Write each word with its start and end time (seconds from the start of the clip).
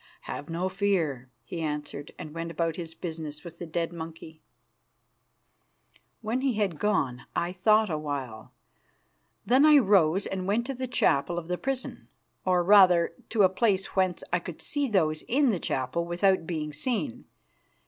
"Have 0.21 0.49
no 0.49 0.67
fear," 0.67 1.29
he 1.43 1.61
answered; 1.61 2.11
and 2.17 2.33
went 2.33 2.49
about 2.49 2.75
his 2.75 2.95
business 2.95 3.43
with 3.43 3.59
the 3.59 3.67
dead 3.67 3.93
monkey. 3.93 4.41
When 6.21 6.41
he 6.41 6.53
had 6.53 6.79
gone 6.79 7.25
I 7.35 7.51
thought 7.53 7.91
a 7.91 7.99
while. 7.99 8.51
Then 9.45 9.63
I 9.63 9.77
rose, 9.77 10.25
and 10.25 10.47
went 10.47 10.65
to 10.65 10.73
the 10.73 10.87
chapel 10.87 11.37
of 11.37 11.47
the 11.49 11.55
prison, 11.59 12.07
or, 12.45 12.63
rather, 12.63 13.13
to 13.29 13.43
a 13.43 13.47
place 13.47 13.95
whence 13.95 14.23
I 14.33 14.39
could 14.39 14.59
see 14.59 14.87
those 14.89 15.21
in 15.27 15.49
the 15.49 15.59
chapel 15.59 16.03
without 16.03 16.47
being 16.47 16.73
seen. 16.73 17.25